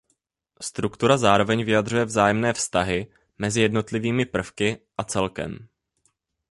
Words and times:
Struktura 0.61 1.17
zároveň 1.17 1.63
vyjadřuje 1.65 2.05
vzájemné 2.05 2.53
vztahy 2.53 3.07
mezi 3.37 3.61
jednotlivými 3.61 4.25
prvky 4.25 4.77
a 4.97 5.03
celkem. 5.03 5.67